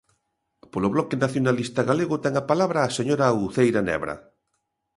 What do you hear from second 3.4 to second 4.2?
Uceira Nebra.